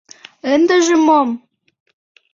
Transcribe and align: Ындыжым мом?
Ындыжым 0.53 0.99
мом? 1.07 1.29